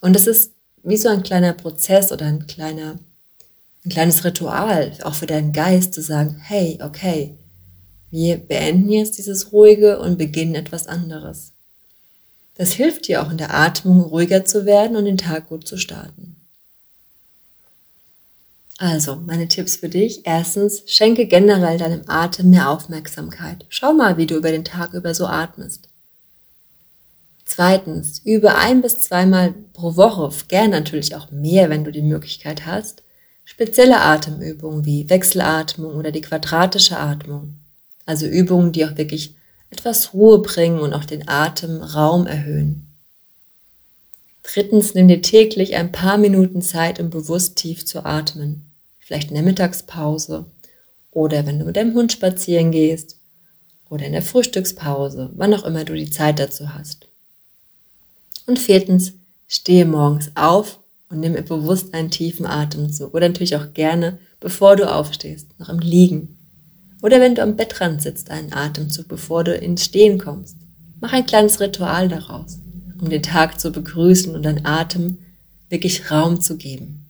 Und 0.00 0.16
es 0.16 0.26
ist 0.26 0.52
wie 0.82 0.96
so 0.96 1.08
ein 1.08 1.22
kleiner 1.22 1.52
Prozess 1.52 2.10
oder 2.10 2.26
ein 2.26 2.46
kleiner, 2.46 2.98
ein 3.84 3.90
kleines 3.90 4.24
Ritual, 4.24 4.92
auch 5.02 5.14
für 5.14 5.26
deinen 5.26 5.52
Geist 5.52 5.92
zu 5.92 6.00
sagen, 6.00 6.36
hey, 6.38 6.78
okay, 6.82 7.36
wir 8.10 8.38
beenden 8.38 8.90
jetzt 8.90 9.18
dieses 9.18 9.52
Ruhige 9.52 9.98
und 9.98 10.16
beginnen 10.16 10.54
etwas 10.54 10.86
anderes. 10.86 11.52
Das 12.54 12.72
hilft 12.72 13.08
dir 13.08 13.22
auch 13.22 13.30
in 13.30 13.36
der 13.36 13.52
Atmung 13.52 14.00
ruhiger 14.00 14.44
zu 14.44 14.64
werden 14.64 14.96
und 14.96 15.04
den 15.04 15.18
Tag 15.18 15.48
gut 15.48 15.66
zu 15.66 15.76
starten. 15.76 16.35
Also, 18.78 19.16
meine 19.16 19.48
Tipps 19.48 19.76
für 19.76 19.88
dich. 19.88 20.26
Erstens, 20.26 20.82
schenke 20.86 21.26
generell 21.26 21.78
deinem 21.78 22.02
Atem 22.08 22.50
mehr 22.50 22.70
Aufmerksamkeit. 22.70 23.64
Schau 23.70 23.94
mal, 23.94 24.18
wie 24.18 24.26
du 24.26 24.36
über 24.36 24.50
den 24.50 24.64
Tag 24.64 24.92
über 24.92 25.14
so 25.14 25.26
atmest. 25.26 25.88
Zweitens, 27.46 28.20
übe 28.24 28.56
ein 28.56 28.82
bis 28.82 29.00
zweimal 29.00 29.54
pro 29.72 29.96
Woche, 29.96 30.30
gern 30.48 30.70
natürlich 30.70 31.14
auch 31.14 31.30
mehr, 31.30 31.70
wenn 31.70 31.84
du 31.84 31.92
die 31.92 32.02
Möglichkeit 32.02 32.66
hast, 32.66 33.02
spezielle 33.44 34.00
Atemübungen 34.00 34.84
wie 34.84 35.08
Wechselatmung 35.08 35.94
oder 35.94 36.10
die 36.10 36.20
quadratische 36.20 36.98
Atmung. 36.98 37.54
Also 38.04 38.26
Übungen, 38.26 38.72
die 38.72 38.84
auch 38.84 38.96
wirklich 38.96 39.36
etwas 39.70 40.12
Ruhe 40.12 40.42
bringen 40.42 40.80
und 40.80 40.92
auch 40.92 41.04
den 41.04 41.28
Atemraum 41.28 42.26
erhöhen. 42.26 42.86
Drittens, 44.42 44.94
nimm 44.94 45.08
dir 45.08 45.22
täglich 45.22 45.76
ein 45.76 45.92
paar 45.92 46.18
Minuten 46.18 46.62
Zeit, 46.62 47.00
um 47.00 47.10
bewusst 47.10 47.56
tief 47.56 47.86
zu 47.86 48.04
atmen. 48.04 48.65
Vielleicht 49.06 49.28
in 49.28 49.34
der 49.34 49.44
Mittagspause 49.44 50.46
oder 51.12 51.46
wenn 51.46 51.60
du 51.60 51.64
mit 51.64 51.76
deinem 51.76 51.94
Hund 51.94 52.10
spazieren 52.10 52.72
gehst 52.72 53.20
oder 53.88 54.04
in 54.04 54.10
der 54.10 54.22
Frühstückspause, 54.22 55.30
wann 55.36 55.54
auch 55.54 55.62
immer 55.62 55.84
du 55.84 55.94
die 55.94 56.10
Zeit 56.10 56.40
dazu 56.40 56.74
hast. 56.74 57.06
Und 58.46 58.58
viertens, 58.58 59.12
stehe 59.46 59.84
morgens 59.84 60.32
auf 60.34 60.80
und 61.08 61.20
nimm 61.20 61.34
bewusst 61.44 61.94
einen 61.94 62.10
tiefen 62.10 62.46
Atemzug 62.46 63.14
oder 63.14 63.28
natürlich 63.28 63.54
auch 63.54 63.74
gerne, 63.74 64.18
bevor 64.40 64.74
du 64.74 64.92
aufstehst, 64.92 65.56
noch 65.60 65.68
im 65.68 65.78
Liegen 65.78 66.36
oder 67.00 67.20
wenn 67.20 67.36
du 67.36 67.44
am 67.44 67.54
Bettrand 67.54 68.02
sitzt, 68.02 68.32
einen 68.32 68.52
Atemzug, 68.52 69.06
bevor 69.06 69.44
du 69.44 69.54
ins 69.54 69.84
Stehen 69.84 70.18
kommst. 70.18 70.56
Mach 71.00 71.12
ein 71.12 71.26
kleines 71.26 71.60
Ritual 71.60 72.08
daraus, 72.08 72.58
um 73.00 73.08
den 73.08 73.22
Tag 73.22 73.60
zu 73.60 73.70
begrüßen 73.70 74.34
und 74.34 74.42
dein 74.42 74.66
Atem 74.66 75.18
wirklich 75.68 76.10
Raum 76.10 76.40
zu 76.40 76.56
geben. 76.56 77.05